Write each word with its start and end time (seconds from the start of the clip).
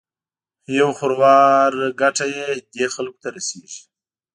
یو 0.79 0.89
خروار 0.99 1.71
ګټه 2.01 2.25
یې 2.35 2.47
دې 2.75 2.85
خلکو 2.95 3.19
ته 3.23 3.29
رسېږي. 3.35 3.81